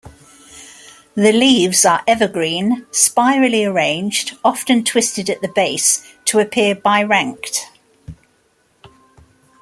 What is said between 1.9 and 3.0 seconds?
evergreen,